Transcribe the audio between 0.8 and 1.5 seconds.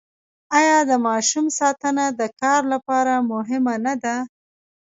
د ماشوم